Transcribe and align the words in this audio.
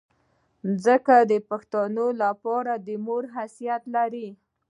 ځمکه 0.83 1.15
د 1.31 1.33
پښتون 1.49 1.91
لپاره 2.23 2.73
د 2.85 2.89
مور 3.05 3.23
حیثیت 3.35 3.83
لري. 3.95 4.27